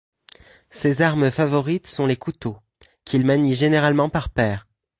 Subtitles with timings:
[0.71, 2.57] Ses armes favorites sont les couteaux,
[3.05, 4.65] qu'il manie généralement par paire.